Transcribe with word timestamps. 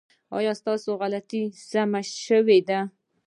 ایا 0.37 0.53
ستاسو 0.61 0.89
غلطۍ 1.01 1.41
سمې 1.69 2.01
شوې 2.25 2.59
دي؟ 2.67 2.79